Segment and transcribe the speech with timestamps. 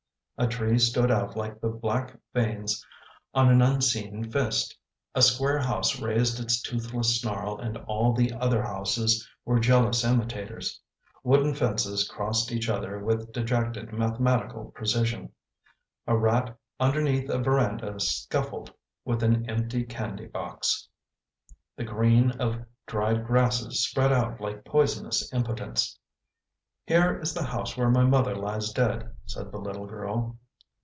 [0.37, 2.83] A tree stood out like the black veins
[3.31, 4.75] on an unseen fist
[5.13, 10.81] A square house raised its toothless snarl and all the other houses were jealous imitators.
[11.23, 15.31] Wooden fences crossed each other with dejected, mathematical precision.
[16.07, 18.73] A rat underneath a veranda scuffled
[19.05, 20.89] with an empty candy box.
[21.75, 25.99] The green of dried grasses spread out like poisonous impotence."
[26.91, 30.37] Here is the house where my mother lies dead/' said the little girl.